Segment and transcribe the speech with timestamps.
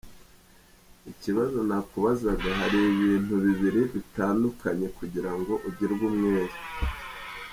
[1.11, 6.57] Ikibazo nakubaza hari ibintu bibiri bitandukanye kugirango ugirwe inama:.